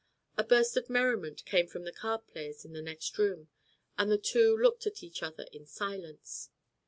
A 0.35 0.43
burst 0.43 0.77
of 0.77 0.89
merriment 0.89 1.45
came 1.45 1.67
from 1.67 1.83
the 1.83 1.91
card 1.91 2.25
players 2.25 2.65
in 2.65 2.73
the 2.73 2.81
next 2.81 3.15
room, 3.19 3.49
and 3.99 4.11
the 4.11 4.17
two 4.17 4.57
looked 4.57 4.87
at 4.87 5.03
each 5.03 5.21
other 5.21 5.45
in 5.53 5.67
silence. 5.67 6.49